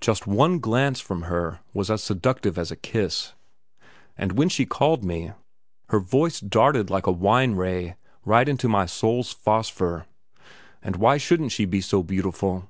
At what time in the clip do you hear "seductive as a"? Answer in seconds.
2.02-2.76